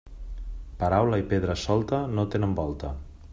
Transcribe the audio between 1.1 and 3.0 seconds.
i pedra solta, no tenen volta.